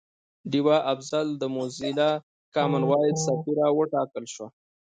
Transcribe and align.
ډیوه 0.51 0.77
افضل 0.93 1.27
د 1.41 1.43
موزیلا 1.55 2.11
کامن 2.55 2.81
وایس 2.89 3.17
سفیره 3.27 3.65
وټاکل 3.79 4.25
شوه 4.33 4.47